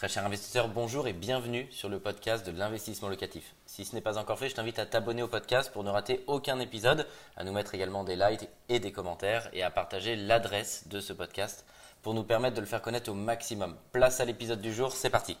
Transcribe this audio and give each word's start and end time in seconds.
Très 0.00 0.08
cher 0.08 0.24
investisseur, 0.24 0.68
bonjour 0.68 1.08
et 1.08 1.12
bienvenue 1.12 1.66
sur 1.70 1.90
le 1.90 1.98
podcast 1.98 2.46
de 2.46 2.58
l'investissement 2.58 3.10
locatif. 3.10 3.54
Si 3.66 3.84
ce 3.84 3.94
n'est 3.94 4.00
pas 4.00 4.16
encore 4.16 4.38
fait, 4.38 4.48
je 4.48 4.54
t'invite 4.54 4.78
à 4.78 4.86
t'abonner 4.86 5.22
au 5.22 5.28
podcast 5.28 5.70
pour 5.70 5.84
ne 5.84 5.90
rater 5.90 6.24
aucun 6.26 6.58
épisode, 6.58 7.06
à 7.36 7.44
nous 7.44 7.52
mettre 7.52 7.74
également 7.74 8.02
des 8.02 8.16
likes 8.16 8.48
et 8.70 8.78
des 8.78 8.92
commentaires 8.92 9.50
et 9.52 9.62
à 9.62 9.68
partager 9.68 10.16
l'adresse 10.16 10.84
de 10.88 11.00
ce 11.00 11.12
podcast 11.12 11.66
pour 12.00 12.14
nous 12.14 12.22
permettre 12.22 12.56
de 12.56 12.62
le 12.62 12.66
faire 12.66 12.80
connaître 12.80 13.10
au 13.10 13.14
maximum. 13.14 13.76
Place 13.92 14.20
à 14.20 14.24
l'épisode 14.24 14.62
du 14.62 14.72
jour, 14.72 14.92
c'est 14.92 15.10
parti. 15.10 15.36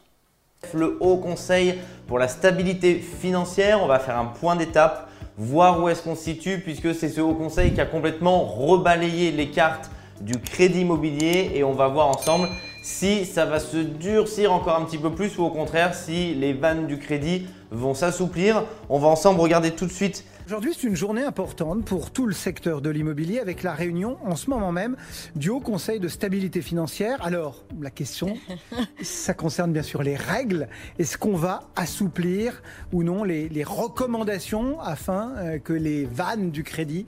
Le 0.74 0.98
Haut 1.00 1.16
Conseil 1.16 1.78
pour 2.06 2.18
la 2.18 2.28
stabilité 2.28 2.96
financière, 2.96 3.82
on 3.82 3.86
va 3.86 3.98
faire 3.98 4.18
un 4.18 4.26
point 4.26 4.56
d'étape, 4.56 5.08
voir 5.38 5.82
où 5.82 5.88
est-ce 5.88 6.02
qu'on 6.02 6.14
se 6.14 6.24
situe 6.24 6.60
puisque 6.60 6.94
c'est 6.94 7.08
ce 7.08 7.22
Haut 7.22 7.34
Conseil 7.34 7.72
qui 7.72 7.80
a 7.80 7.86
complètement 7.86 8.44
rebalayé 8.44 9.32
les 9.32 9.50
cartes 9.50 9.90
du 10.20 10.38
crédit 10.38 10.82
immobilier 10.82 11.52
et 11.54 11.64
on 11.64 11.72
va 11.72 11.88
voir 11.88 12.08
ensemble 12.08 12.50
si 12.82 13.26
ça 13.26 13.44
va 13.44 13.60
se 13.60 13.76
durcir 13.76 14.52
encore 14.52 14.76
un 14.76 14.84
petit 14.84 14.98
peu 14.98 15.12
plus 15.12 15.36
ou 15.38 15.44
au 15.44 15.50
contraire 15.50 15.94
si 15.94 16.34
les 16.34 16.52
vannes 16.52 16.86
du 16.86 16.98
crédit 16.98 17.46
vont 17.70 17.94
s'assouplir. 17.94 18.64
On 18.88 18.98
va 18.98 19.08
ensemble 19.08 19.40
regarder 19.40 19.72
tout 19.72 19.86
de 19.86 19.92
suite. 19.92 20.24
Aujourd'hui, 20.46 20.72
c'est 20.76 20.88
une 20.88 20.96
journée 20.96 21.22
importante 21.22 21.84
pour 21.84 22.10
tout 22.10 22.26
le 22.26 22.32
secteur 22.32 22.80
de 22.80 22.90
l'immobilier 22.90 23.38
avec 23.38 23.62
la 23.62 23.72
réunion 23.72 24.16
en 24.24 24.34
ce 24.34 24.50
moment 24.50 24.72
même 24.72 24.96
du 25.36 25.48
Haut 25.48 25.60
Conseil 25.60 26.00
de 26.00 26.08
stabilité 26.08 26.60
financière. 26.60 27.24
Alors, 27.24 27.64
la 27.80 27.90
question, 27.90 28.36
ça 29.02 29.32
concerne 29.32 29.72
bien 29.72 29.84
sûr 29.84 30.02
les 30.02 30.16
règles. 30.16 30.68
Est-ce 30.98 31.18
qu'on 31.18 31.36
va 31.36 31.68
assouplir 31.76 32.62
ou 32.92 33.04
non 33.04 33.22
les, 33.22 33.48
les 33.48 33.62
recommandations 33.62 34.80
afin 34.80 35.34
euh, 35.36 35.58
que 35.58 35.72
les 35.72 36.04
vannes 36.04 36.50
du 36.50 36.64
crédit 36.64 37.06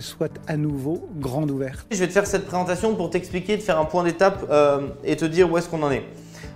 soit 0.00 0.32
à 0.46 0.56
nouveau 0.56 1.08
grande 1.18 1.50
ouverte. 1.50 1.86
Je 1.90 1.98
vais 1.98 2.06
te 2.06 2.12
faire 2.12 2.26
cette 2.26 2.46
présentation 2.46 2.94
pour 2.94 3.10
t'expliquer, 3.10 3.56
de 3.56 3.62
faire 3.62 3.78
un 3.78 3.84
point 3.84 4.04
d'étape 4.04 4.46
euh, 4.50 4.88
et 5.04 5.16
te 5.16 5.24
dire 5.24 5.50
où 5.50 5.58
est-ce 5.58 5.68
qu'on 5.68 5.82
en 5.82 5.90
est. 5.90 6.04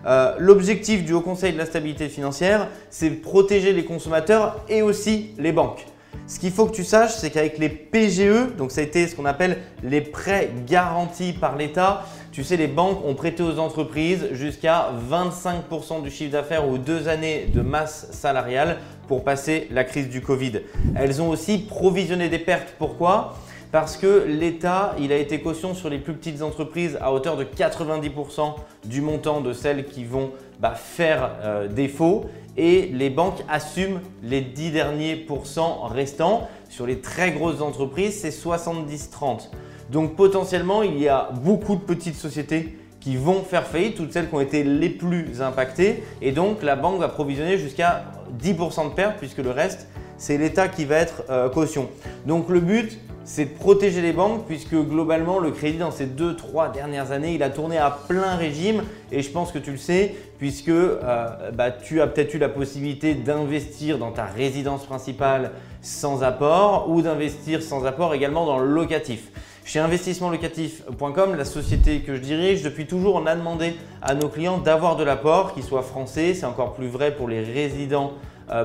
Euh, 0.07 0.35
l'objectif 0.39 1.05
du 1.05 1.13
Haut 1.13 1.21
Conseil 1.21 1.53
de 1.53 1.59
la 1.59 1.67
stabilité 1.67 2.09
financière, 2.09 2.69
c'est 2.91 3.11
protéger 3.11 3.73
les 3.73 3.85
consommateurs 3.85 4.65
et 4.69 4.83
aussi 4.83 5.31
les 5.39 5.53
banques. 5.53 5.87
Ce 6.27 6.41
qu'il 6.41 6.53
faut 6.53 6.65
que 6.65 6.75
tu 6.75 6.85
saches, 6.85 7.13
c'est 7.13 7.31
qu'avec 7.31 7.59
les 7.59 7.69
PGE, 7.69 8.57
donc 8.57 8.71
ça 8.71 8.81
a 8.81 8.85
été 8.85 9.07
ce 9.07 9.15
qu'on 9.15 9.27
appelle 9.27 9.59
les 9.83 10.01
prêts 10.01 10.51
garantis 10.67 11.35
par 11.35 11.57
l'État, 11.57 12.07
tu 12.33 12.43
sais, 12.43 12.57
les 12.57 12.67
banques 12.67 13.05
ont 13.05 13.15
prêté 13.15 13.43
aux 13.43 13.59
entreprises 13.59 14.29
jusqu'à 14.33 14.89
25% 15.11 16.03
du 16.03 16.11
chiffre 16.11 16.33
d'affaires 16.33 16.67
ou 16.67 16.79
deux 16.79 17.09
années 17.09 17.47
de 17.53 17.61
masse 17.61 18.09
salariale 18.13 18.79
pour 19.07 19.23
passer 19.23 19.69
la 19.71 19.85
crise 19.85 20.09
du 20.09 20.23
Covid. 20.23 20.63
Elles 20.97 21.21
ont 21.21 21.29
aussi 21.29 21.59
provisionné 21.59 22.31
des 22.31 22.39
pertes. 22.39 22.75
Pourquoi? 22.79 23.37
Parce 23.71 23.97
que 23.99 24.25
l'État, 24.27 24.95
il 24.99 25.13
a 25.13 25.17
été 25.17 25.41
caution 25.41 25.75
sur 25.75 25.91
les 25.91 25.99
plus 25.99 26.15
petites 26.15 26.43
entreprises 26.43 26.97
à 27.03 27.13
hauteur 27.13 27.37
de 27.37 27.45
90% 27.45 28.55
du 28.87 29.01
montant 29.03 29.41
de 29.43 29.53
celles 29.53 29.85
qui 29.85 30.05
vont 30.05 30.31
faire 30.75 31.31
euh, 31.43 31.69
défaut 31.69 32.27
et 32.57 32.91
les 32.93 33.11
banques 33.11 33.43
assument 33.49 34.01
les 34.23 34.41
10 34.41 34.71
derniers 34.71 35.17
pourcents 35.17 35.83
restants. 35.83 36.49
Sur 36.69 36.87
les 36.87 37.01
très 37.01 37.33
grosses 37.33 37.61
entreprises, 37.61 38.21
c'est 38.21 38.31
70-30. 38.31 39.51
Donc 39.91 40.17
potentiellement, 40.17 40.83
il 40.83 40.99
y 40.99 41.09
a 41.09 41.31
beaucoup 41.43 41.75
de 41.77 41.81
petites 41.81 42.17
sociétés 42.17 42.79
qui 43.01 43.17
vont 43.17 43.43
faire 43.43 43.67
faillite, 43.67 43.97
toutes 43.97 44.13
celles 44.13 44.29
qui 44.29 44.35
ont 44.35 44.41
été 44.41 44.65
les 44.65 44.89
plus 44.89 45.43
impactées. 45.43 46.03
Et 46.23 46.33
donc 46.33 46.63
la 46.63 46.77
banque 46.77 47.01
va 47.01 47.09
provisionner 47.09 47.59
jusqu'à 47.59 48.05
10% 48.43 48.91
de 48.91 48.95
pertes 48.95 49.19
puisque 49.19 49.39
le 49.39 49.51
reste, 49.51 49.89
c'est 50.17 50.39
l'État 50.39 50.69
qui 50.69 50.85
va 50.85 50.97
être 50.97 51.25
euh, 51.29 51.51
caution. 51.51 51.91
Donc 52.25 52.49
le 52.49 52.61
but, 52.61 52.99
c'est 53.25 53.47
de 53.47 53.59
protéger 53.59 54.03
les 54.03 54.13
banques 54.13 54.47
puisque 54.47 54.75
globalement 54.75 55.39
le 55.39 55.51
crédit 55.51 55.79
dans 55.79 55.91
ces 55.91 56.07
2-3 56.07 56.73
dernières 56.73 57.11
années, 57.11 57.35
il 57.35 57.43
a 57.43 57.51
tourné 57.51 57.79
à 57.79 57.91
plein 57.91 58.37
régime 58.37 58.83
et 59.11 59.23
je 59.23 59.31
pense 59.31 59.51
que 59.51 59.59
tu 59.59 59.71
le 59.71 59.79
sais 59.79 60.15
puisque 60.39 60.69
euh, 60.69 61.51
bah, 61.53 61.71
tu 61.71 62.01
as 62.01 62.07
peut-être 62.07 62.35
eu 62.35 62.39
la 62.39 62.49
possibilité 62.49 63.15
d'investir 63.15 63.99
dans 63.99 64.13
ta 64.13 64.25
résidence 64.25 64.85
principale 64.85 65.53
sans 65.81 66.23
apport 66.23 66.91
ou 66.91 67.03
d'investir 67.03 67.63
sans 67.63 67.87
apport 67.87 68.15
également 68.15 68.47
dans 68.47 68.59
le 68.59 68.67
locatif. 68.67 69.31
Chez 69.65 69.79
investissementlocatif.com, 69.79 71.37
la 71.37 71.47
société 71.47 72.01
que 72.01 72.15
je 72.15 72.21
dirige, 72.21 72.63
depuis 72.63 72.87
toujours, 72.87 73.15
on 73.15 73.25
a 73.25 73.35
demandé 73.35 73.75
à 74.03 74.15
nos 74.15 74.29
clients 74.29 74.59
d'avoir 74.59 74.97
de 74.97 75.05
l'apport, 75.05 75.55
qui 75.55 75.63
soit 75.63 75.83
français. 75.83 76.35
C'est 76.35 76.45
encore 76.45 76.75
plus 76.75 76.89
vrai 76.89 77.15
pour 77.17 77.29
les 77.29 77.43
résidents, 77.43 78.13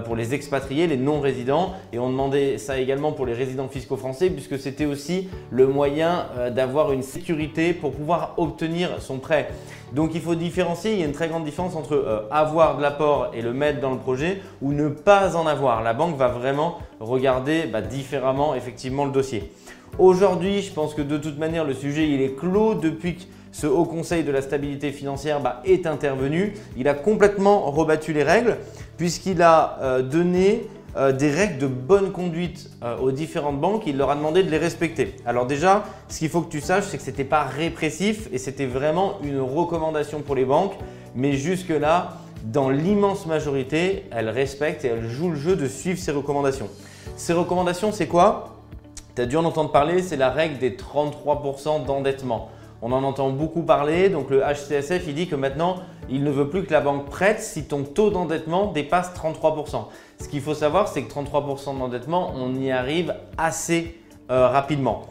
pour 0.05 0.15
les 0.15 0.33
expatriés, 0.33 0.87
les 0.87 0.97
non-résidents. 0.97 1.73
Et 1.93 1.99
on 1.99 2.09
demandait 2.09 2.57
ça 2.57 2.79
également 2.79 3.11
pour 3.11 3.25
les 3.25 3.33
résidents 3.33 3.67
fiscaux 3.67 3.97
français, 3.97 4.29
puisque 4.29 4.59
c'était 4.59 4.85
aussi 4.85 5.29
le 5.51 5.67
moyen 5.67 6.27
euh, 6.37 6.49
d'avoir 6.49 6.91
une 6.91 7.03
sécurité 7.03 7.73
pour 7.73 7.91
pouvoir 7.91 8.33
obtenir 8.37 9.01
son 9.01 9.17
prêt. 9.17 9.49
Donc 9.93 10.11
il 10.13 10.21
faut 10.21 10.35
différencier, 10.35 10.93
il 10.93 10.99
y 10.99 11.03
a 11.03 11.05
une 11.05 11.13
très 11.13 11.29
grande 11.29 11.43
différence 11.43 11.75
entre 11.75 11.93
euh, 11.95 12.27
avoir 12.31 12.77
de 12.77 12.81
l'apport 12.81 13.31
et 13.33 13.41
le 13.41 13.53
mettre 13.53 13.79
dans 13.79 13.91
le 13.91 13.97
projet 13.97 14.41
ou 14.61 14.73
ne 14.73 14.89
pas 14.89 15.35
en 15.35 15.47
avoir. 15.47 15.81
La 15.81 15.93
banque 15.93 16.15
va 16.15 16.27
vraiment 16.27 16.79
regarder 16.99 17.63
bah, 17.63 17.81
différemment 17.81 18.55
effectivement 18.55 19.05
le 19.05 19.11
dossier. 19.11 19.51
Aujourd'hui, 19.97 20.61
je 20.61 20.71
pense 20.71 20.93
que 20.93 21.01
de 21.01 21.17
toute 21.17 21.39
manière, 21.39 21.65
le 21.65 21.73
sujet 21.73 22.07
il 22.07 22.21
est 22.21 22.35
clos 22.35 22.75
depuis 22.75 23.15
que 23.15 23.23
ce 23.51 23.67
Haut 23.67 23.85
Conseil 23.85 24.23
de 24.23 24.31
la 24.31 24.41
stabilité 24.41 24.91
financière 24.91 25.39
bah, 25.39 25.61
est 25.65 25.87
intervenu. 25.87 26.53
Il 26.77 26.87
a 26.87 26.93
complètement 26.93 27.71
rebattu 27.71 28.13
les 28.13 28.23
règles 28.23 28.57
puisqu'il 28.97 29.41
a 29.41 29.77
euh, 29.81 30.01
donné 30.01 30.67
euh, 30.97 31.11
des 31.11 31.29
règles 31.29 31.59
de 31.59 31.67
bonne 31.67 32.11
conduite 32.11 32.69
euh, 32.83 32.97
aux 32.97 33.11
différentes 33.11 33.59
banques. 33.59 33.83
Il 33.85 33.97
leur 33.97 34.09
a 34.09 34.15
demandé 34.15 34.43
de 34.43 34.49
les 34.49 34.57
respecter. 34.57 35.15
Alors 35.25 35.45
déjà, 35.45 35.83
ce 36.07 36.19
qu'il 36.19 36.29
faut 36.29 36.41
que 36.41 36.51
tu 36.51 36.61
saches, 36.61 36.85
c'est 36.85 36.97
que 36.97 37.03
ce 37.03 37.09
n'était 37.09 37.23
pas 37.23 37.43
répressif 37.43 38.27
et 38.31 38.37
c'était 38.37 38.65
vraiment 38.65 39.19
une 39.23 39.39
recommandation 39.39 40.21
pour 40.21 40.35
les 40.35 40.45
banques. 40.45 40.73
Mais 41.15 41.33
jusque-là, 41.33 42.17
dans 42.43 42.69
l'immense 42.69 43.25
majorité, 43.25 44.05
elles 44.11 44.29
respectent 44.29 44.85
et 44.85 44.89
elles 44.89 45.09
jouent 45.09 45.31
le 45.31 45.35
jeu 45.35 45.55
de 45.55 45.67
suivre 45.67 45.99
ces 45.99 46.11
recommandations. 46.11 46.69
Ces 47.17 47.33
recommandations, 47.33 47.91
c'est 47.91 48.07
quoi? 48.07 48.55
Tu 49.15 49.21
as 49.21 49.25
dû 49.25 49.37
en 49.37 49.45
entendre 49.45 49.71
parler, 49.71 50.01
c'est 50.01 50.17
la 50.17 50.29
règle 50.29 50.57
des 50.57 50.71
33% 50.71 51.85
d'endettement. 51.85 52.49
On 52.81 52.91
en 52.91 53.03
entend 53.03 53.29
beaucoup 53.29 53.63
parler, 53.63 54.09
donc 54.09 54.29
le 54.29 54.41
HCSF 54.41 55.07
il 55.07 55.15
dit 55.15 55.27
que 55.27 55.35
maintenant 55.35 55.77
il 56.09 56.23
ne 56.23 56.31
veut 56.31 56.49
plus 56.49 56.63
que 56.63 56.71
la 56.71 56.81
banque 56.81 57.05
prête 57.05 57.41
si 57.41 57.65
ton 57.65 57.83
taux 57.83 58.09
d'endettement 58.09 58.71
dépasse 58.71 59.11
33%. 59.13 59.85
Ce 60.19 60.27
qu'il 60.27 60.41
faut 60.41 60.53
savoir, 60.53 60.87
c'est 60.87 61.03
que 61.03 61.13
33% 61.13 61.77
d'endettement, 61.77 62.33
on 62.35 62.55
y 62.55 62.71
arrive 62.71 63.13
assez 63.37 63.99
euh, 64.31 64.47
rapidement. 64.47 65.03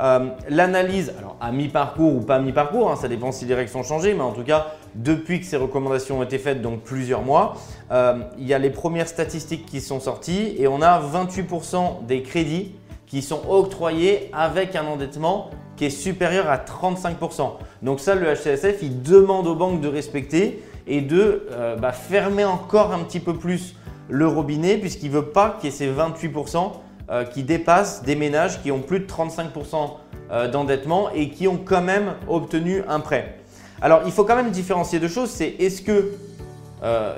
Euh, 0.00 0.30
l'analyse, 0.48 1.14
alors 1.18 1.36
à 1.40 1.52
mi-parcours 1.52 2.16
ou 2.16 2.20
pas 2.20 2.40
mi-parcours, 2.40 2.90
hein, 2.90 2.96
ça 2.96 3.06
dépend 3.08 3.30
si 3.30 3.44
les 3.44 3.54
règles 3.54 3.70
sont 3.70 3.84
changées, 3.84 4.14
mais 4.14 4.22
en 4.22 4.32
tout 4.32 4.42
cas, 4.42 4.72
depuis 4.94 5.40
que 5.40 5.46
ces 5.46 5.56
recommandations 5.56 6.18
ont 6.18 6.22
été 6.22 6.38
faites, 6.38 6.60
donc 6.60 6.80
plusieurs 6.80 7.22
mois, 7.22 7.54
euh, 7.92 8.18
il 8.38 8.46
y 8.46 8.54
a 8.54 8.58
les 8.58 8.70
premières 8.70 9.08
statistiques 9.08 9.66
qui 9.66 9.80
sont 9.80 10.00
sorties 10.00 10.56
et 10.58 10.66
on 10.66 10.82
a 10.82 11.00
28% 11.00 12.06
des 12.06 12.22
crédits 12.22 12.74
qui 13.06 13.22
sont 13.22 13.42
octroyés 13.48 14.30
avec 14.32 14.74
un 14.74 14.84
endettement 14.86 15.50
qui 15.76 15.86
est 15.86 15.90
supérieur 15.90 16.48
à 16.48 16.56
35%. 16.58 17.52
Donc 17.82 18.00
ça, 18.00 18.14
le 18.14 18.26
HCSF, 18.32 18.82
il 18.82 19.02
demande 19.02 19.46
aux 19.46 19.54
banques 19.54 19.80
de 19.80 19.88
respecter 19.88 20.62
et 20.86 21.00
de 21.00 21.46
euh, 21.50 21.76
bah, 21.76 21.92
fermer 21.92 22.44
encore 22.44 22.92
un 22.92 23.00
petit 23.00 23.20
peu 23.20 23.34
plus 23.34 23.76
le 24.08 24.26
robinet 24.26 24.76
puisqu'il 24.76 25.10
ne 25.10 25.16
veut 25.16 25.26
pas 25.26 25.56
qu'il 25.60 25.70
y 25.70 25.72
ait 25.72 25.76
ces 25.76 25.90
28% 25.90 26.72
euh, 27.10 27.24
qui 27.24 27.42
dépassent 27.42 28.02
des 28.02 28.16
ménages 28.16 28.62
qui 28.62 28.70
ont 28.70 28.80
plus 28.80 29.00
de 29.00 29.06
35% 29.06 29.92
euh, 30.30 30.50
d'endettement 30.50 31.10
et 31.10 31.30
qui 31.30 31.48
ont 31.48 31.58
quand 31.62 31.82
même 31.82 32.14
obtenu 32.28 32.82
un 32.88 33.00
prêt. 33.00 33.38
Alors, 33.80 34.02
il 34.06 34.12
faut 34.12 34.24
quand 34.24 34.36
même 34.36 34.50
différencier 34.50 35.00
deux 35.00 35.08
choses. 35.08 35.30
C'est 35.30 35.56
est-ce 35.58 35.82
que 35.82 36.12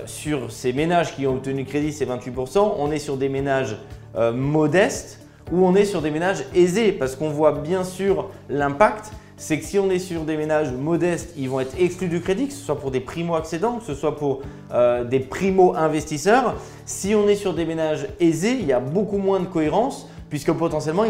sur 0.06 0.52
ces 0.52 0.72
ménages 0.72 1.16
qui 1.16 1.26
ont 1.26 1.34
obtenu 1.34 1.64
crédit, 1.64 1.92
ces 1.92 2.06
28%, 2.06 2.74
on 2.78 2.92
est 2.92 3.00
sur 3.00 3.16
des 3.16 3.28
ménages 3.28 3.76
modestes 4.32 5.25
où 5.52 5.66
on 5.66 5.74
est 5.74 5.84
sur 5.84 6.02
des 6.02 6.10
ménages 6.10 6.44
aisés 6.54 6.92
parce 6.92 7.16
qu'on 7.16 7.30
voit 7.30 7.52
bien 7.52 7.84
sûr 7.84 8.30
l'impact. 8.48 9.12
C'est 9.38 9.58
que 9.58 9.66
si 9.66 9.78
on 9.78 9.90
est 9.90 9.98
sur 9.98 10.22
des 10.22 10.36
ménages 10.36 10.72
modestes, 10.72 11.34
ils 11.36 11.50
vont 11.50 11.60
être 11.60 11.78
exclus 11.78 12.08
du 12.08 12.22
crédit, 12.22 12.46
que 12.46 12.54
ce 12.54 12.64
soit 12.64 12.80
pour 12.80 12.90
des 12.90 13.00
primo-accédants, 13.00 13.78
que 13.78 13.84
ce 13.84 13.94
soit 13.94 14.16
pour 14.16 14.40
euh, 14.72 15.04
des 15.04 15.20
primo-investisseurs. 15.20 16.54
Si 16.86 17.14
on 17.14 17.28
est 17.28 17.34
sur 17.34 17.52
des 17.52 17.66
ménages 17.66 18.06
aisés, 18.18 18.56
il 18.58 18.66
y 18.66 18.72
a 18.72 18.80
beaucoup 18.80 19.18
moins 19.18 19.40
de 19.40 19.46
cohérence 19.46 20.08
puisque 20.30 20.52
potentiellement 20.52 21.04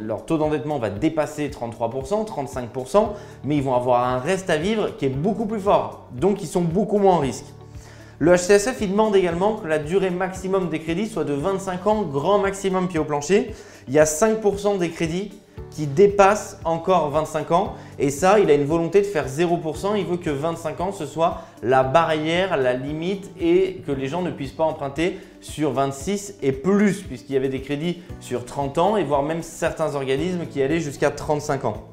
leur 0.00 0.26
taux 0.26 0.36
d'endettement 0.36 0.78
va 0.78 0.90
dépasser 0.90 1.48
33%, 1.48 2.26
35%, 2.26 3.08
mais 3.44 3.56
ils 3.56 3.62
vont 3.62 3.74
avoir 3.74 4.06
un 4.06 4.18
reste 4.18 4.50
à 4.50 4.56
vivre 4.56 4.96
qui 4.96 5.06
est 5.06 5.10
beaucoup 5.10 5.46
plus 5.46 5.60
fort. 5.60 6.08
Donc 6.12 6.42
ils 6.42 6.46
sont 6.46 6.60
beaucoup 6.60 6.98
moins 6.98 7.14
en 7.14 7.18
risque. 7.18 7.46
Le 8.20 8.36
HCSF, 8.36 8.76
il 8.80 8.92
demande 8.92 9.16
également 9.16 9.54
que 9.56 9.66
la 9.66 9.78
durée 9.78 10.10
maximum 10.10 10.68
des 10.68 10.78
crédits 10.78 11.08
soit 11.08 11.24
de 11.24 11.32
25 11.32 11.86
ans, 11.86 12.02
grand 12.02 12.38
maximum 12.38 12.86
pied 12.86 13.00
au 13.00 13.04
plancher. 13.04 13.52
Il 13.88 13.94
y 13.94 13.98
a 13.98 14.04
5% 14.04 14.78
des 14.78 14.90
crédits 14.90 15.32
qui 15.70 15.88
dépassent 15.88 16.60
encore 16.64 17.10
25 17.10 17.50
ans. 17.50 17.74
Et 17.98 18.10
ça, 18.10 18.38
il 18.38 18.48
a 18.50 18.54
une 18.54 18.64
volonté 18.64 19.00
de 19.00 19.06
faire 19.06 19.26
0%. 19.26 19.98
Il 19.98 20.06
veut 20.06 20.16
que 20.16 20.30
25 20.30 20.80
ans, 20.80 20.92
ce 20.92 21.06
soit 21.06 21.42
la 21.62 21.82
barrière, 21.82 22.56
la 22.56 22.74
limite 22.74 23.30
et 23.40 23.82
que 23.84 23.90
les 23.90 24.06
gens 24.06 24.22
ne 24.22 24.30
puissent 24.30 24.52
pas 24.52 24.64
emprunter 24.64 25.18
sur 25.40 25.72
26 25.72 26.36
et 26.42 26.52
plus, 26.52 27.02
puisqu'il 27.02 27.32
y 27.32 27.36
avait 27.36 27.48
des 27.48 27.60
crédits 27.60 28.02
sur 28.20 28.44
30 28.44 28.78
ans 28.78 28.96
et 28.96 29.02
voire 29.02 29.24
même 29.24 29.42
certains 29.42 29.96
organismes 29.96 30.46
qui 30.46 30.62
allaient 30.62 30.80
jusqu'à 30.80 31.10
35 31.10 31.64
ans. 31.64 31.84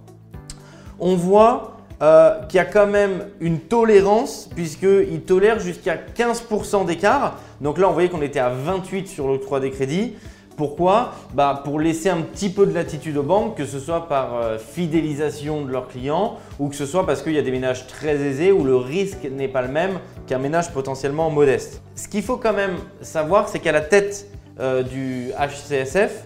On 1.00 1.16
voit 1.16 1.71
euh, 2.02 2.40
qui 2.50 2.58
a 2.58 2.66
quand 2.66 2.88
même 2.88 3.28
une 3.42 3.60
tolérance 3.60 4.50
puisqu'il 4.56 5.22
tolère 5.22 5.60
jusqu'à 5.60 5.96
15% 5.96 6.88
d'écart. 6.88 7.38
Donc 7.62 7.78
là, 7.78 7.88
on 7.90 7.94
voyait 7.94 8.10
qu'on 8.10 8.24
était 8.24 8.40
à 8.40 8.50
28 8.50 9.08
sur 9.08 9.28
l'octroi 9.28 9.60
des 9.60 9.70
crédits. 9.70 10.16
Pourquoi? 10.58 11.14
Bah 11.36 11.62
Pour 11.64 11.80
laisser 11.80 12.10
un 12.10 12.22
petit 12.22 12.50
peu 12.50 12.66
de 12.66 12.74
latitude 12.74 13.18
aux 13.18 13.24
banques, 13.24 13.56
que 13.56 13.66
ce 13.66 13.80
soit 13.80 14.08
par 14.08 14.36
euh, 14.36 14.58
fidélisation 14.58 15.62
de 15.62 15.72
leurs 15.72 15.90
clients 15.90 16.38
ou 16.58 16.70
que 16.70 16.76
ce 16.76 16.88
soit 16.88 17.06
parce 17.06 17.22
qu'il 17.22 17.34
y 17.34 17.38
a 17.38 17.44
des 17.44 17.52
ménages 17.52 17.86
très 17.86 18.16
aisés 18.16 18.52
où 18.52 18.64
le 18.64 18.76
risque 18.76 19.28
n'est 19.32 19.48
pas 19.48 19.62
le 19.62 19.68
même 19.68 20.00
qu'un 20.26 20.40
ménage 20.40 20.72
potentiellement 20.72 21.30
modeste. 21.30 21.84
Ce 21.94 22.08
qu'il 22.08 22.24
faut 22.24 22.38
quand 22.38 22.54
même 22.54 22.78
savoir, 23.02 23.48
c'est 23.48 23.60
qu'à 23.60 23.74
la 23.74 23.82
tête 23.82 24.26
euh, 24.60 24.82
du 24.82 25.30
HCSF, 25.38 26.26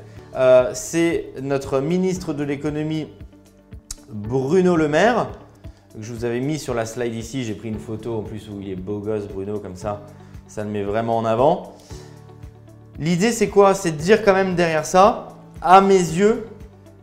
c'est 0.73 1.33
notre 1.41 1.79
ministre 1.79 2.33
de 2.33 2.43
l'économie 2.45 3.07
Bruno 4.09 4.75
Le 4.75 4.87
Maire, 4.87 5.27
je 5.99 6.13
vous 6.13 6.25
avais 6.25 6.39
mis 6.39 6.59
sur 6.59 6.73
la 6.73 6.85
slide 6.85 7.13
ici. 7.13 7.43
J'ai 7.43 7.53
pris 7.53 7.69
une 7.69 7.79
photo 7.79 8.15
en 8.15 8.21
plus 8.21 8.49
où 8.49 8.59
il 8.61 8.69
est 8.69 8.75
beau 8.75 8.99
gosse, 8.99 9.27
Bruno, 9.27 9.59
comme 9.59 9.75
ça, 9.75 10.01
ça 10.47 10.63
le 10.63 10.69
met 10.69 10.83
vraiment 10.83 11.17
en 11.17 11.25
avant. 11.25 11.73
L'idée, 12.99 13.31
c'est 13.31 13.49
quoi? 13.49 13.73
C'est 13.73 13.91
de 13.91 13.97
dire 13.97 14.23
quand 14.23 14.33
même 14.33 14.55
derrière 14.55 14.85
ça, 14.85 15.29
à 15.61 15.81
mes 15.81 15.93
yeux, 15.93 16.47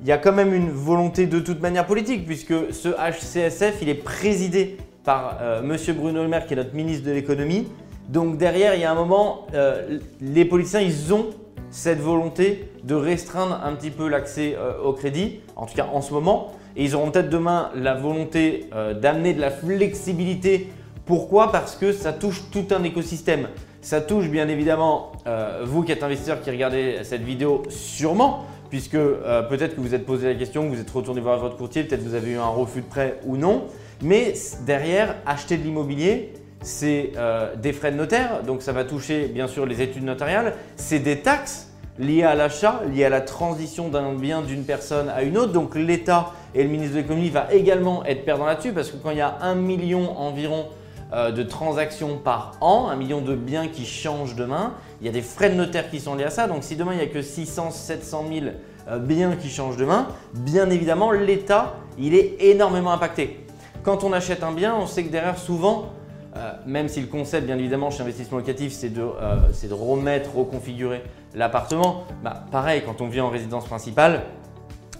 il 0.00 0.08
y 0.08 0.12
a 0.12 0.18
quand 0.18 0.32
même 0.32 0.52
une 0.52 0.70
volonté 0.70 1.26
de 1.26 1.38
toute 1.38 1.60
manière 1.60 1.86
politique, 1.86 2.26
puisque 2.26 2.54
ce 2.72 2.88
HCSF, 2.88 3.78
il 3.82 3.88
est 3.88 3.94
présidé 3.94 4.78
par 5.04 5.38
euh, 5.40 5.62
Monsieur 5.62 5.92
Bruno 5.92 6.22
Le 6.22 6.28
Maire, 6.28 6.46
qui 6.46 6.54
est 6.54 6.56
notre 6.56 6.74
ministre 6.74 7.06
de 7.06 7.12
l'économie. 7.12 7.68
Donc 8.08 8.36
derrière, 8.36 8.74
il 8.74 8.80
y 8.80 8.84
a 8.84 8.90
un 8.90 8.96
moment, 8.96 9.46
euh, 9.54 9.98
les 10.20 10.44
politiciens, 10.44 10.80
ils 10.80 11.12
ont 11.14 11.30
cette 11.70 12.00
volonté 12.00 12.70
de 12.84 12.94
restreindre 12.94 13.60
un 13.64 13.74
petit 13.74 13.90
peu 13.90 14.08
l'accès 14.08 14.56
euh, 14.58 14.82
au 14.82 14.92
crédit, 14.92 15.40
en 15.56 15.66
tout 15.66 15.74
cas 15.74 15.88
en 15.92 16.02
ce 16.02 16.12
moment. 16.12 16.52
Et 16.76 16.84
ils 16.84 16.94
auront 16.94 17.10
peut-être 17.10 17.30
demain 17.30 17.70
la 17.74 17.94
volonté 17.94 18.70
d'amener 19.00 19.34
de 19.34 19.40
la 19.40 19.50
flexibilité. 19.50 20.70
Pourquoi? 21.04 21.52
Parce 21.52 21.76
que 21.76 21.92
ça 21.92 22.12
touche 22.12 22.44
tout 22.50 22.66
un 22.70 22.82
écosystème. 22.84 23.48
Ça 23.82 24.00
touche 24.00 24.28
bien 24.28 24.46
évidemment 24.46 25.10
euh, 25.26 25.62
vous 25.64 25.82
qui 25.82 25.90
êtes 25.90 26.04
investisseur 26.04 26.40
qui 26.40 26.52
regardez 26.52 26.98
cette 27.02 27.22
vidéo 27.22 27.64
sûrement, 27.68 28.44
puisque 28.70 28.94
euh, 28.94 29.42
peut-être 29.42 29.74
que 29.74 29.80
vous 29.80 29.92
êtes 29.92 30.06
posé 30.06 30.28
la 30.28 30.36
question, 30.36 30.70
que 30.70 30.76
vous 30.76 30.80
êtes 30.80 30.90
retourné 30.90 31.20
voir 31.20 31.40
votre 31.40 31.56
courtier, 31.56 31.82
peut-être 31.82 32.04
que 32.04 32.08
vous 32.08 32.14
avez 32.14 32.30
eu 32.30 32.38
un 32.38 32.46
refus 32.46 32.82
de 32.82 32.86
prêt 32.86 33.18
ou 33.26 33.36
non. 33.36 33.64
Mais 34.00 34.34
derrière, 34.64 35.16
acheter 35.26 35.56
de 35.56 35.64
l'immobilier, 35.64 36.32
c'est 36.60 37.10
euh, 37.16 37.56
des 37.56 37.72
frais 37.72 37.90
de 37.90 37.96
notaire, 37.96 38.44
donc 38.44 38.62
ça 38.62 38.70
va 38.70 38.84
toucher 38.84 39.26
bien 39.26 39.48
sûr 39.48 39.66
les 39.66 39.82
études 39.82 40.04
notariales, 40.04 40.54
c'est 40.76 41.00
des 41.00 41.18
taxes 41.18 41.71
liées 41.98 42.24
à 42.24 42.34
l'achat, 42.34 42.82
liées 42.92 43.04
à 43.04 43.10
la 43.10 43.20
transition 43.20 43.88
d'un 43.88 44.14
bien 44.14 44.42
d'une 44.42 44.64
personne 44.64 45.08
à 45.08 45.22
une 45.22 45.36
autre. 45.38 45.52
Donc 45.52 45.74
l'État 45.74 46.32
et 46.54 46.62
le 46.62 46.68
ministre 46.68 46.94
de 46.96 47.00
l'économie 47.00 47.30
va 47.30 47.52
également 47.52 48.04
être 48.04 48.24
perdants 48.24 48.46
là-dessus 48.46 48.72
parce 48.72 48.90
que 48.90 48.96
quand 48.96 49.10
il 49.10 49.18
y 49.18 49.22
a 49.22 49.38
un 49.40 49.54
million 49.54 50.18
environ 50.18 50.66
euh, 51.12 51.30
de 51.30 51.42
transactions 51.42 52.16
par 52.16 52.52
an, 52.62 52.88
un 52.88 52.96
million 52.96 53.20
de 53.20 53.34
biens 53.34 53.68
qui 53.68 53.84
changent 53.84 54.34
demain. 54.34 54.72
Il 55.00 55.06
y 55.06 55.10
a 55.10 55.12
des 55.12 55.20
frais 55.20 55.50
de 55.50 55.54
notaire 55.54 55.90
qui 55.90 56.00
sont 56.00 56.14
liés 56.14 56.24
à 56.24 56.30
ça. 56.30 56.46
Donc 56.46 56.64
si 56.64 56.74
demain 56.76 56.92
il 56.92 56.98
n'y 56.98 57.04
a 57.04 57.06
que 57.06 57.20
600, 57.20 57.70
700 57.70 58.24
000 58.32 58.98
biens 59.00 59.36
qui 59.36 59.50
changent 59.50 59.76
demain, 59.76 60.08
bien 60.32 60.70
évidemment 60.70 61.12
l'État, 61.12 61.74
il 61.98 62.14
est 62.14 62.36
énormément 62.40 62.92
impacté. 62.92 63.44
Quand 63.82 64.04
on 64.04 64.12
achète 64.12 64.42
un 64.42 64.52
bien, 64.52 64.74
on 64.74 64.86
sait 64.86 65.04
que 65.04 65.10
derrière 65.10 65.38
souvent, 65.38 65.92
euh, 66.36 66.52
même 66.66 66.88
si 66.88 67.00
le 67.00 67.08
concept 67.08 67.44
bien 67.44 67.58
évidemment 67.58 67.90
chez 67.90 68.00
investissement 68.00 68.38
locatif 68.38 68.72
c'est 68.72 68.88
de, 68.88 69.02
euh, 69.02 69.36
de, 69.68 69.74
remettre, 69.74 70.34
reconfigurer 70.34 71.02
l'appartement, 71.34 72.04
bah, 72.22 72.44
pareil 72.50 72.82
quand 72.84 73.00
on 73.00 73.08
vit 73.08 73.20
en 73.20 73.28
résidence 73.28 73.64
principale, 73.64 74.22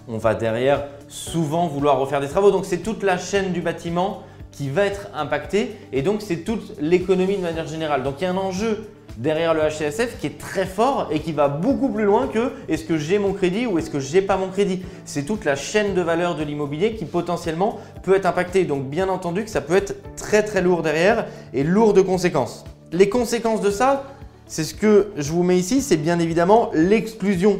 on 0.08 0.19
va 0.19 0.34
derrière 0.34 0.84
souvent 1.08 1.67
vouloir 1.67 1.99
refaire 1.99 2.20
des 2.20 2.29
travaux. 2.29 2.50
Donc 2.50 2.64
c'est 2.64 2.79
toute 2.79 3.02
la 3.02 3.19
chaîne 3.19 3.52
du 3.52 3.61
bâtiment 3.61 4.23
qui 4.50 4.69
va 4.69 4.84
être 4.84 5.08
impacté 5.14 5.76
et 5.93 6.02
donc 6.02 6.23
c'est 6.23 6.44
toute 6.44 6.79
l'économie 6.81 7.37
de 7.37 7.43
manière 7.43 7.67
générale. 7.67 8.02
Donc 8.02 8.17
il 8.20 8.25
y 8.25 8.26
a 8.26 8.31
un 8.31 8.37
enjeu 8.37 8.88
derrière 9.17 9.55
le 9.55 9.61
HCSF 9.61 10.19
qui 10.19 10.26
est 10.26 10.38
très 10.38 10.67
fort 10.67 11.08
et 11.11 11.20
qui 11.20 11.32
va 11.32 11.49
beaucoup 11.49 11.88
plus 11.88 12.05
loin 12.05 12.29
que 12.29 12.52
est-ce 12.69 12.84
que 12.84 12.96
j'ai 12.96 13.19
mon 13.19 13.32
crédit 13.32 13.67
ou 13.67 13.79
est-ce 13.79 13.90
que 13.90 14.00
j'ai 14.00 14.23
pas 14.23 14.37
mon 14.37 14.49
crédit. 14.49 14.82
C'est 15.05 15.25
toute 15.25 15.44
la 15.44 15.55
chaîne 15.55 15.94
de 15.94 16.00
valeur 16.00 16.34
de 16.34 16.44
l'immobilier 16.44 16.94
qui 16.94 17.05
potentiellement 17.05 17.79
peut 18.02 18.17
être 18.17 18.26
impactée. 18.26 18.64
Donc 18.64 18.84
bien 18.84 19.08
entendu 19.08 19.44
que 19.44 19.50
ça 19.50 19.61
peut 19.61 19.76
être 19.76 19.96
très 20.17 20.43
très 20.43 20.62
lourd 20.62 20.82
derrière 20.82 21.26
et 21.52 21.62
lourd 21.64 21.93
de 21.93 22.00
conséquences. 22.00 22.64
Les 22.90 23.08
conséquences 23.08 23.62
de 23.62 23.70
ça, 23.70 24.05
c'est 24.47 24.65
ce 24.65 24.75
que 24.75 25.09
je 25.17 25.33
vous 25.33 25.43
mets 25.43 25.59
ici, 25.59 25.81
c'est 25.83 25.97
bien 25.97 26.19
évidemment 26.19 26.71
l'exclusion 26.75 27.59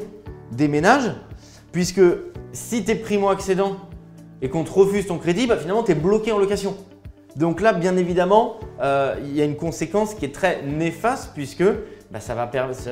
des 0.51 0.69
ménages 0.69 1.13
puisque 1.73 2.03
si 2.53 2.85
tu 2.85 2.91
es 2.91 2.95
primo-accédant 2.95 3.77
et 4.43 4.49
qu'on 4.49 4.65
te 4.65 4.71
refuse 4.71 5.07
ton 5.07 5.19
crédit, 5.19 5.47
bah, 5.47 5.57
finalement, 5.57 5.83
tu 5.83 5.93
es 5.93 5.95
bloqué 5.95 6.33
en 6.33 6.39
location. 6.39 6.77
Donc 7.37 7.61
là, 7.61 7.73
bien 7.73 7.97
évidemment, 7.97 8.57
euh, 8.81 9.17
il 9.25 9.35
y 9.35 9.41
a 9.41 9.45
une 9.45 9.57
conséquence 9.57 10.15
qui 10.15 10.27
est 10.27 10.35
très 10.35 10.63
néfaste 10.63 11.31
puisque 11.35 11.65
bah, 12.11 12.21
ça, 12.21 12.35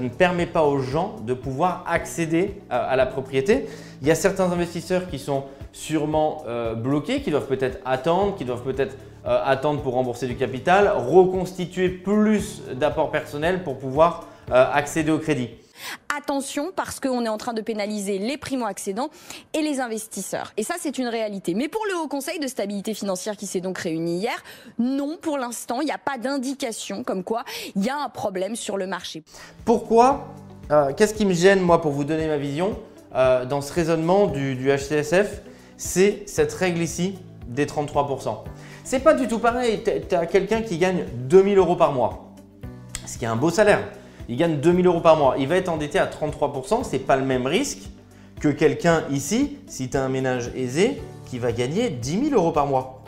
ne 0.01 0.09
permet 0.09 0.47
pas 0.47 0.63
aux 0.63 0.79
gens 0.79 1.17
de 1.27 1.35
pouvoir 1.35 1.85
accéder 1.87 2.63
à, 2.71 2.97
la 2.97 3.05
propriété. 3.05 3.67
Il 4.01 4.09
y 4.09 4.11
a 4.11 4.15
certains 4.15 4.51
investisseurs 4.51 5.09
qui 5.09 5.19
sont 5.19 5.45
sûrement 5.73 6.43
euh, 6.47 6.75
bloqués, 6.75 7.23
qui 7.23 7.31
doivent 7.31 7.47
peut-être 7.47 7.79
attendre, 7.85 8.37
qui 8.37 8.45
doivent 8.45 8.63
peut-être 8.63 8.97
euh, 9.27 9.41
attendre 9.45 9.83
pour 9.83 9.95
rembourser 9.95 10.27
du 10.27 10.37
capital, 10.37 10.93
reconstituer 10.97 11.89
plus 11.89 12.63
d'apports 12.75 13.11
personnels 13.11 13.63
pour 13.63 13.79
pouvoir 13.79 14.27
accéder 14.53 15.13
au 15.13 15.19
crédit. 15.19 15.49
Attention 16.17 16.73
parce 16.75 17.01
qu'on 17.01 17.25
est 17.25 17.29
en 17.29 17.39
train 17.39 17.53
de 17.53 17.63
pénaliser 17.63 18.19
les 18.19 18.37
primo-accédants 18.37 19.11
et 19.55 19.63
les 19.63 19.81
investisseurs. 19.81 20.53
Et 20.57 20.63
ça, 20.63 20.75
c'est 20.79 20.99
une 20.99 21.09
réalité. 21.09 21.55
Mais 21.55 21.69
pour 21.69 21.83
le 21.87 21.99
Haut 21.99 22.09
Conseil 22.09 22.39
de 22.39 22.47
stabilité 22.47 22.95
financière 22.95 23.37
qui 23.37 23.47
s'est 23.47 23.61
donc 23.61 23.79
réuni 23.79 24.19
hier, 24.19 24.43
non, 24.79 25.17
pour 25.21 25.39
l'instant, 25.39 25.81
il 25.81 25.87
n'y 25.87 25.93
a 25.93 25.99
pas 25.99 26.19
d'indication 26.19 27.05
comme 27.05 27.25
quoi 27.25 27.45
il 27.75 27.85
y 27.85 27.89
a 27.89 27.97
un 27.97 28.09
problème 28.09 28.57
sur 28.57 28.77
le 28.77 28.87
marché. 28.87 29.23
Pourquoi 29.65 30.29
euh, 30.71 30.93
Qu'est-ce 30.97 31.15
qui 31.15 31.27
me 31.27 31.35
gêne, 31.35 31.61
moi, 31.61 31.81
pour 31.81 31.93
vous 31.93 32.05
donner 32.05 32.27
ma 32.27 32.39
vision 32.39 32.79
euh, 33.15 33.45
dans 33.45 33.61
ce 33.61 33.73
raisonnement 33.73 34.27
du, 34.27 34.55
du 34.55 34.69
HCSF 34.69 35.43
C'est 35.83 36.25
cette 36.27 36.53
règle 36.53 36.83
ici 36.83 37.19
des 37.49 37.65
33%. 37.65 38.37
C'est 38.85 39.01
pas 39.01 39.15
du 39.15 39.27
tout 39.29 39.39
pareil. 39.39 39.83
Tu 39.83 40.15
as 40.15 40.27
quelqu'un 40.27 40.61
qui 40.61 40.77
gagne 40.77 41.07
2000 41.15 41.57
euros 41.57 41.75
par 41.75 41.93
mois, 41.93 42.35
ce 43.07 43.17
qui 43.17 43.25
est 43.25 43.29
un 43.29 43.37
beau 43.37 43.49
salaire 43.49 43.81
il 44.31 44.37
gagne 44.37 44.59
2000 44.59 44.87
euros 44.87 45.01
par 45.01 45.17
mois. 45.17 45.35
Il 45.39 45.49
va 45.49 45.57
être 45.57 45.69
endetté 45.69 45.99
à 45.99 46.07
33%, 46.07 46.85
ce 46.85 46.93
n'est 46.93 46.99
pas 47.01 47.17
le 47.17 47.25
même 47.25 47.47
risque 47.47 47.91
que 48.39 48.49
quelqu'un 48.49 49.03
ici, 49.11 49.59
si 49.67 49.91
tu 49.91 49.97
as 49.97 50.05
un 50.05 50.09
ménage 50.09 50.53
aisé, 50.55 51.03
qui 51.27 51.41
va 51.41 51.51
gagner 51.51 51.91
10 51.91 52.29
000 52.29 52.41
euros 52.41 52.53
par 52.53 52.67
mois. 52.67 53.03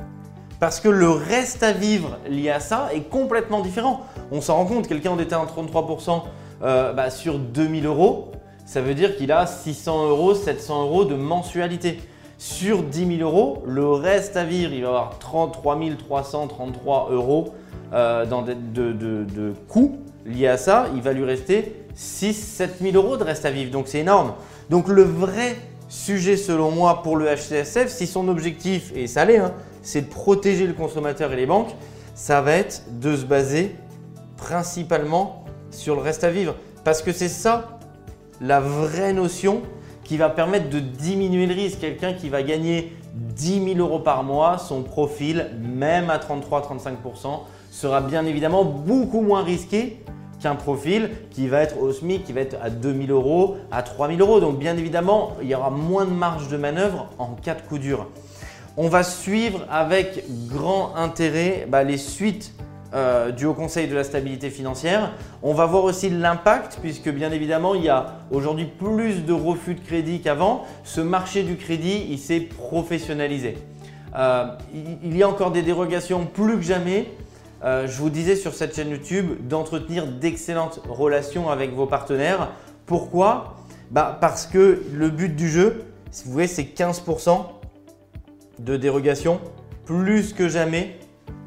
Parce 0.59 0.81
que 0.81 0.89
le 0.89 1.09
reste 1.11 1.63
à 1.63 1.71
vivre 1.71 2.19
lié 2.29 2.51
à 2.51 2.59
ça 2.59 2.89
est 2.93 3.09
complètement 3.09 3.61
différent. 3.61 4.01
On 4.33 4.41
s'en 4.41 4.57
rend 4.57 4.65
compte, 4.67 4.89
quelqu'un 4.89 5.13
endetté 5.13 5.37
à 5.37 5.45
33% 5.45 6.23
euh, 6.63 6.93
bah, 6.93 7.11
sur 7.11 7.39
2000 7.39 7.87
euros, 7.87 8.33
ça 8.65 8.81
veut 8.81 8.95
dire 8.95 9.17
qu'il 9.17 9.31
a 9.31 9.47
600 9.47 10.09
euros, 10.09 10.35
700 10.35 10.83
euros 10.83 11.05
de 11.05 11.15
mensualité. 11.15 12.01
Sur 12.43 12.83
10 12.83 13.19
000 13.19 13.21
euros, 13.21 13.63
le 13.69 13.89
reste 13.93 14.37
à 14.37 14.43
vivre, 14.43 14.73
il 14.73 14.83
va 14.83 14.89
avoir 14.89 15.19
33 15.21 15.79
333 15.97 17.11
euros 17.13 17.55
euh, 17.93 18.25
de, 18.25 19.53
coûts 19.69 20.01
lié 20.27 20.49
à 20.49 20.57
ça, 20.57 20.89
il 20.93 21.03
va 21.03 21.13
lui 21.13 21.23
rester 21.23 21.87
6-7 21.97 22.69
000 22.83 22.97
euros 22.97 23.17
de 23.17 23.23
reste 23.23 23.45
à 23.45 23.53
vivre. 23.53 23.71
Donc 23.71 23.87
c'est 23.87 24.01
énorme. 24.01 24.35
Donc 24.71 24.89
le 24.89 25.05
vrai 25.05 25.55
sujet 25.89 26.37
selon 26.37 26.73
moi 26.73 27.05
pour 27.05 27.17
le 27.17 27.27
HCSF, 27.27 27.87
si 27.87 28.09
son 28.09 28.27
objectif, 28.27 28.91
et 28.97 29.07
ça 29.07 29.25
l'est, 29.25 29.39
hein, 29.39 29.53
c'est 29.83 30.01
de 30.01 30.13
protéger 30.13 30.67
le 30.67 30.73
consommateur 30.73 31.33
et 31.33 31.37
les 31.37 31.47
banques, 31.47 31.77
ça 32.17 32.41
va 32.41 32.55
être 32.55 32.83
de 32.99 33.15
se 33.15 33.25
baser 33.25 33.77
principalement 34.37 35.45
sur 35.71 35.95
le 35.95 36.01
reste 36.01 36.25
à 36.25 36.31
vivre. 36.31 36.57
Parce 36.83 37.03
que 37.03 37.13
c'est 37.13 37.29
ça 37.29 37.79
la 38.41 38.59
vraie 38.59 39.13
notion 39.13 39.63
va 40.17 40.31
permettre 40.31 40.71
de 40.71 40.79
diminuer 40.79 41.47
le 41.47 41.55
risque. 41.55 41.81
Quelqu'un 41.81 42.13
qui 42.13 42.29
va 42.29 42.43
gagner 42.43 42.93
10 43.15 43.75
000 43.75 43.79
euros 43.79 43.99
par 43.99 44.25
mois, 44.25 44.59
son 44.59 44.83
profil, 44.83 45.51
même 45.61 46.11
à 46.11 46.19
33-35%, 46.19 47.41
sera 47.71 48.01
bien 48.01 48.27
évidemment 48.27 48.65
beaucoup 48.65 49.21
moins 49.21 49.43
risqué 49.43 50.03
qu'un 50.43 50.55
profil 50.57 51.11
qui 51.31 51.47
va 51.49 51.61
être 51.61 51.81
au 51.81 51.93
SMIC, 51.93 52.25
qui 52.25 52.33
va 52.33 52.41
être 52.41 52.57
à 52.63 52.69
2000 52.71 53.11
euros, 53.11 53.57
à 53.71 53.83
3000 53.83 54.21
euros. 54.21 54.41
Donc 54.41 54.59
bien 54.59 54.77
évidemment, 54.77 55.33
il 55.43 55.49
y 55.49 55.55
aura 55.55 55.71
moins 55.71 56.05
de 56.05 56.11
marge 56.11 56.49
de 56.49 56.57
manœuvre 56.57 57.09
en 57.19 57.29
cas 57.29 57.55
de 57.55 57.63
coup 57.63 57.79
dur. 57.79 58.09
On 58.77 58.89
va 58.89 59.03
suivre 59.03 59.67
avec 59.71 60.25
grand 60.49 60.97
intérêt 60.97 61.67
bah, 61.69 61.85
les 61.85 61.99
suites 61.99 62.55
euh, 62.95 63.31
du 63.31 63.47
Haut 63.47 63.55
Conseil 63.55 63.89
de 63.89 63.95
la 63.95 64.05
stabilité 64.05 64.51
financière. 64.51 65.13
On 65.43 65.55
va 65.55 65.67
voir 65.67 65.85
aussi 65.85 66.11
l'impact 66.11 66.79
puisque 66.81 67.09
bien 67.09 67.33
évidemment 67.33 67.75
il 67.75 67.85
y 67.85 67.89
a 67.89 68.19
aujourd'hui 68.31 68.67
plus 68.67 69.25
de 69.25 69.33
refus 69.33 69.75
de 69.75 69.81
crédit 69.81 70.21
qu'avant. 70.21 70.65
Ce 70.85 71.01
marché 71.01 71.43
du 71.43 71.57
crédit 71.57 72.07
il 72.11 72.19
s'est 72.19 72.41
professionnalisé. 72.41 73.57
Euh, 74.17 74.45
il 75.03 75.17
y 75.17 75.23
a 75.23 75.29
encore 75.29 75.53
des 75.53 75.63
dérogations 75.63 76.27
plus 76.27 76.57
que 76.57 76.63
jamais 76.63 77.09
euh, 77.65 77.87
je 77.87 77.97
vous 77.99 78.11
disais 78.11 78.35
sur 78.35 78.55
cette 78.55 78.75
chaîne 78.75 78.91
YouTube 78.91 79.47
d'entretenir 79.47 80.07
d'excellentes 80.07 80.81
relations 80.89 81.49
avec 81.49 81.73
vos 81.73 81.87
partenaires. 81.87 82.51
Pourquoi? 82.87 83.57
Bah 83.93 84.19
Parce 84.21 84.47
que 84.47 84.83
le 84.93 85.11
but 85.11 85.37
du 85.37 85.49
jeu, 85.49 85.85
si 86.11 86.25
vous 86.25 86.33
voyez, 86.33 86.49
c'est 86.49 86.65
15% 86.65 87.45
de 88.59 88.77
dérogation 88.77 89.41
plus 89.85 90.33
que 90.33 90.49
jamais, 90.49 90.99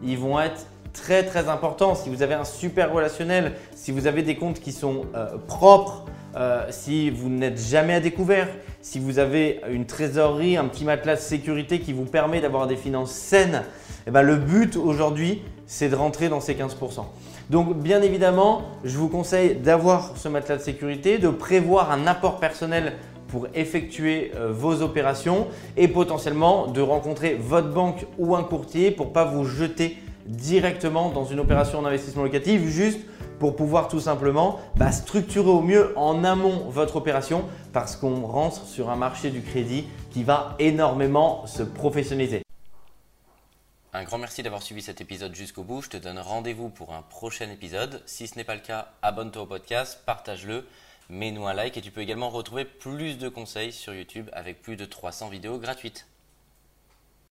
ils 0.04 0.18
vont 0.18 0.40
être 0.40 0.68
très 0.96 1.24
très 1.24 1.50
importants. 1.50 1.94
Si 1.94 2.10
vous 2.10 2.24
avez 2.24 2.34
un 2.34 2.46
super 2.46 2.92
relationnel, 2.92 3.54
si 3.76 3.92
vous 3.92 4.08
avez 4.08 4.24
des 4.24 4.36
comptes 4.36 4.60
qui 4.60 4.72
sont 4.72 5.06
euh, 5.14 5.38
propres, 5.46 6.06
euh, 6.36 6.66
si 6.70 7.10
vous 7.12 7.30
n'êtes 7.30 7.60
jamais 7.60 7.94
à 7.94 8.00
découvert, 8.00 8.48
si 8.82 9.00
vous 9.00 9.20
avez 9.20 9.62
une 9.70 9.86
trésorerie, 9.86 10.58
un 10.58 10.66
petit 10.66 10.86
matelas 10.86 11.16
de 11.16 11.22
sécurité 11.22 11.80
qui 11.80 11.94
vous 11.94 12.06
permet 12.06 12.42
d'avoir 12.42 12.66
des 12.66 12.76
finances 12.76 13.12
saines, 13.12 13.64
eh 14.08 14.12
ben, 14.12 14.22
le 14.22 14.38
but 14.38 14.76
aujourd'hui, 14.76 15.44
c'est 15.68 15.90
de 15.90 15.96
rentrer 15.96 16.30
dans 16.30 16.40
ces 16.40 16.56
15%. 16.56 17.06
Donc 17.50 17.78
bien 17.78 18.02
évidemment, 18.02 18.64
je 18.84 18.98
vous 18.98 19.08
conseille 19.08 19.56
d'avoir 19.56 20.18
ce 20.18 20.28
matelas 20.28 20.58
de 20.58 20.62
sécurité, 20.62 21.20
de 21.20 21.30
prévoir 21.30 21.92
un 21.92 22.08
apport 22.08 22.40
personnel 22.40 22.94
pour 23.28 23.48
effectuer 23.54 24.32
euh, 24.36 24.52
vos 24.52 24.82
opérations 24.82 25.48
et 25.78 25.88
potentiellement 25.88 26.68
de 26.68 26.82
rencontrer 26.82 27.36
votre 27.40 27.70
banque 27.70 28.06
ou 28.18 28.36
un 28.36 28.44
courtier 28.44 28.92
pour 28.92 29.08
ne 29.08 29.12
pas 29.12 29.26
vous 29.26 29.46
jeter 29.46 29.98
directement 30.26 31.10
dans 31.10 31.26
une 31.26 31.40
opération 31.40 31.82
d'investissement 31.82 32.24
locatif 32.24 32.62
juste 32.66 33.00
pour 33.40 33.56
pouvoir 33.56 33.88
tout 33.88 34.00
simplement 34.00 34.60
bah, 34.76 34.92
structurer 34.92 35.50
au 35.50 35.62
mieux 35.62 35.98
en 35.98 36.24
amont 36.24 36.70
votre 36.70 36.96
opération 36.96 37.46
parce 37.74 37.96
qu'on 37.96 38.26
rentre 38.26 38.66
sur 38.66 38.90
un 38.90 38.96
marché 38.96 39.30
du 39.30 39.42
crédit 39.42 39.86
qui 40.12 40.24
va 40.24 40.56
énormément 40.60 41.46
se 41.48 41.64
professionnaliser. 41.64 42.42
Un 43.94 44.04
grand 44.04 44.18
merci 44.18 44.44
d'avoir 44.44 44.62
suivi 44.62 44.82
cet 44.82 45.00
épisode 45.00 45.34
jusqu'au 45.34 45.64
bout. 45.64 45.82
Je 45.82 45.90
te 45.90 45.98
donne 45.98 46.20
rendez-vous 46.20 46.70
pour 46.70 46.94
un 46.94 47.02
prochain 47.02 47.50
épisode. 47.50 48.02
Si 48.06 48.28
ce 48.28 48.36
n'est 48.36 48.44
pas 48.44 48.56
le 48.56 48.62
cas, 48.62 48.90
abonne-toi 49.02 49.44
au 49.44 49.46
podcast, 49.46 50.02
partage-le, 50.06 50.66
mets-nous 51.10 51.48
un 51.48 51.54
like 51.54 51.78
et 51.78 51.82
tu 51.82 51.92
peux 51.92 52.02
également 52.02 52.30
retrouver 52.30 52.66
plus 52.66 53.18
de 53.18 53.30
conseils 53.30 53.72
sur 53.72 53.94
YouTube 53.94 54.30
avec 54.34 54.62
plus 54.62 54.76
de 54.76 54.86
300 54.86 55.30
vidéos 55.30 55.60
gratuites. 55.60 56.08